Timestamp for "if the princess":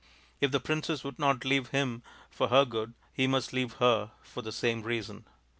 0.39-1.03